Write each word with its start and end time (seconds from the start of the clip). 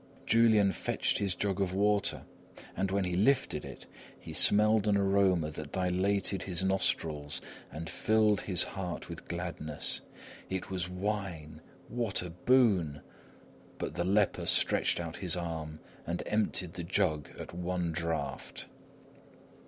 Julian 0.25 0.71
fetched 0.71 1.19
his 1.19 1.35
jug 1.35 1.61
of 1.61 1.75
water 1.75 2.23
and 2.75 2.89
when 2.89 3.03
he 3.05 3.15
lifted 3.15 3.63
it, 3.63 3.85
he 4.19 4.33
smelled 4.33 4.87
an 4.87 4.97
aroma 4.97 5.51
that 5.51 5.71
dilated 5.71 6.41
his 6.41 6.63
nostrils 6.63 7.39
and 7.71 7.87
filled 7.87 8.41
his 8.41 8.63
heart 8.63 9.09
with 9.09 9.27
gladness. 9.27 10.01
It 10.49 10.71
was 10.71 10.89
wine; 10.89 11.61
what 11.87 12.23
a 12.23 12.31
boon! 12.31 13.01
but 13.77 13.93
the 13.93 14.03
leper 14.03 14.47
stretched 14.47 14.99
out 14.99 15.17
his 15.17 15.35
arm 15.35 15.79
and 16.07 16.23
emptied 16.25 16.73
the 16.73 16.83
jug 16.83 17.29
at 17.37 17.53
one 17.53 17.91
draught. 17.91 18.65